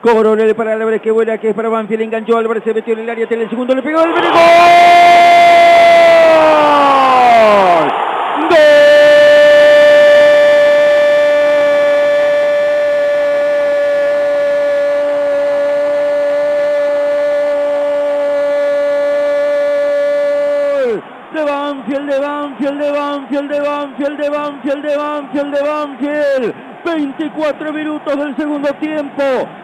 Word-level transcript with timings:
Coronel 0.00 0.54
para 0.54 0.74
Álvarez, 0.74 1.02
que 1.02 1.10
buena 1.10 1.38
que 1.38 1.48
es 1.50 1.54
para 1.54 1.68
Banfield, 1.68 2.02
enganchó 2.02 2.36
Álvarez, 2.36 2.62
se 2.64 2.72
metió 2.72 2.94
en 2.94 3.00
el 3.00 3.10
área, 3.10 3.26
tiene 3.26 3.44
el 3.44 3.50
segundo, 3.50 3.74
le 3.74 3.82
pegó 3.82 4.00
el 4.02 4.12
¡Gol! 4.12 4.20
de 21.32 21.44
Banfield, 21.44 22.10
de 22.10 22.18
Banfield, 22.18 22.80
de 22.80 22.90
Banfield, 22.90 23.50
de 23.50 23.60
Banfield, 23.60 24.18
de 24.18 24.28
Banfield, 24.28 24.82
de 24.82 24.96
Banfield, 24.96 25.54
de 25.54 25.62
Banfield. 25.62 26.67
24 26.94 27.72
minutos 27.72 28.16
del 28.16 28.36
segundo 28.36 28.68
tiempo. 28.74 29.22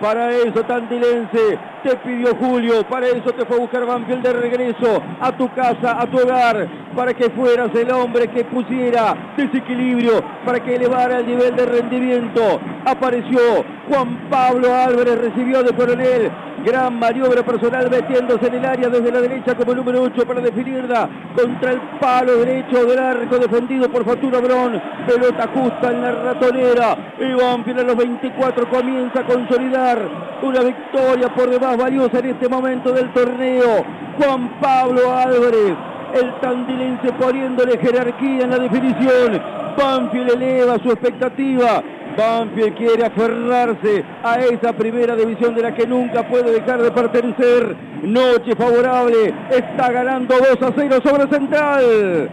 Para 0.00 0.30
eso, 0.30 0.62
Tandilense, 0.64 1.58
te 1.82 1.96
pidió 1.96 2.34
Julio. 2.36 2.86
Para 2.88 3.06
eso 3.08 3.32
te 3.32 3.44
fue 3.46 3.56
a 3.56 3.60
buscar 3.60 3.86
Banfield 3.86 4.22
de 4.22 4.32
regreso 4.32 5.02
a 5.20 5.32
tu 5.32 5.48
casa, 5.54 6.00
a 6.00 6.06
tu 6.06 6.18
hogar. 6.18 6.68
Para 6.94 7.14
que 7.14 7.30
fueras 7.30 7.70
el 7.74 7.90
hombre 7.90 8.28
que 8.28 8.44
pusiera 8.44 9.32
desequilibrio. 9.36 10.22
Para 10.44 10.60
que 10.60 10.76
elevara 10.76 11.18
el 11.18 11.26
nivel 11.26 11.56
de 11.56 11.66
rendimiento. 11.66 12.60
Apareció 12.84 13.40
Juan 13.88 14.28
Pablo 14.30 14.74
Álvarez, 14.74 15.18
recibió 15.18 15.62
de 15.62 15.72
coronel. 15.72 16.30
Gran 16.66 16.98
maniobra 16.98 17.44
personal 17.44 17.88
metiéndose 17.88 18.48
en 18.48 18.54
el 18.54 18.64
área 18.64 18.88
desde 18.88 19.12
la 19.12 19.20
derecha 19.20 19.54
como 19.54 19.72
número 19.72 20.02
8 20.02 20.26
para 20.26 20.40
definirla 20.40 21.08
contra 21.36 21.70
el 21.70 21.80
palo 22.00 22.38
derecho 22.38 22.84
del 22.84 22.98
arco 22.98 23.38
defendido 23.38 23.88
por 23.88 24.04
Fatura 24.04 24.40
Brón. 24.40 24.82
Pelota 25.06 25.48
justa 25.54 25.92
en 25.92 26.02
la 26.02 26.10
ratonera. 26.10 26.96
Y 27.20 27.40
Banfield 27.40 27.78
a 27.78 27.82
los 27.84 27.96
24 27.96 28.68
comienza 28.68 29.20
a 29.20 29.26
consolidar 29.26 29.96
una 30.42 30.60
victoria 30.62 31.32
por 31.32 31.48
demás 31.48 31.76
valiosa 31.76 32.18
en 32.18 32.26
este 32.30 32.48
momento 32.48 32.90
del 32.90 33.12
torneo. 33.12 33.84
Juan 34.18 34.58
Pablo 34.60 35.16
Álvarez, 35.16 35.76
el 36.20 36.34
tandilense 36.40 37.12
poniéndole 37.12 37.78
jerarquía 37.78 38.42
en 38.42 38.50
la 38.50 38.58
definición. 38.58 39.40
Banfield 39.78 40.30
eleva 40.30 40.80
su 40.80 40.90
expectativa. 40.90 41.80
Banfield 42.16 42.74
quiere 42.76 43.06
aferrarse 43.06 44.04
a 44.22 44.40
esa 44.40 44.72
primera 44.72 45.14
división 45.14 45.54
de 45.54 45.62
la 45.62 45.74
que 45.74 45.86
nunca 45.86 46.26
puede 46.26 46.52
dejar 46.52 46.82
de 46.82 46.90
pertenecer. 46.90 47.76
Noche 48.02 48.54
favorable, 48.56 49.34
está 49.50 49.90
ganando 49.90 50.34
2 50.36 50.62
a 50.62 50.72
0 50.74 51.00
sobre 51.04 51.28
Central. 51.28 52.30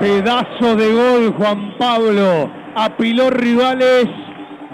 Pedazo 0.00 0.76
de 0.76 0.92
gol 0.92 1.34
Juan 1.36 1.76
Pablo. 1.76 2.50
Apiló 2.76 3.30
rivales. 3.30 4.06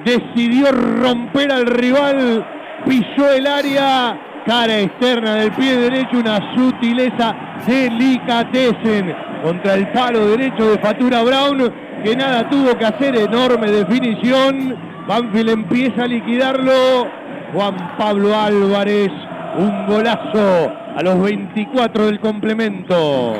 Decidió 0.05 0.71
romper 0.71 1.51
al 1.51 1.67
rival. 1.67 2.47
Pisó 2.85 3.33
el 3.33 3.47
área. 3.47 4.34
Cara 4.47 4.79
externa 4.81 5.37
del 5.37 5.53
pie 5.53 5.77
derecho. 5.77 6.19
Una 6.19 6.55
sutileza 6.55 7.35
delicatessen 7.67 9.15
contra 9.43 9.75
el 9.75 9.89
palo 9.93 10.27
derecho 10.29 10.71
de 10.71 10.79
Fatura 10.79 11.23
Brown. 11.23 11.73
Que 12.03 12.15
nada 12.15 12.49
tuvo 12.51 12.77
que 12.77 12.85
hacer. 12.85 13.17
Enorme 13.17 13.71
definición. 13.71 14.77
Banfield 15.07 15.51
empieza 15.51 16.05
a 16.05 16.07
liquidarlo. 16.07 17.09
Juan 17.53 17.97
Pablo 17.97 18.39
Álvarez. 18.39 19.11
Un 19.57 19.87
golazo 19.87 20.73
a 20.97 21.03
los 21.03 21.21
24 21.23 22.07
del 22.07 22.21
complemento. 22.21 23.35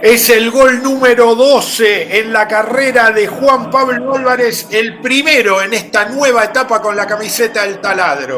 Es 0.00 0.30
el 0.30 0.52
gol 0.52 0.80
número 0.80 1.34
12 1.34 2.20
en 2.20 2.32
la 2.32 2.46
carrera 2.46 3.10
de 3.10 3.26
Juan 3.26 3.68
Pablo 3.68 4.14
Álvarez, 4.14 4.68
el 4.70 5.00
primero 5.00 5.60
en 5.60 5.74
esta 5.74 6.08
nueva 6.08 6.44
etapa 6.44 6.80
con 6.80 6.96
la 6.96 7.04
camiseta 7.04 7.64
del 7.64 7.80
taladro. 7.80 8.36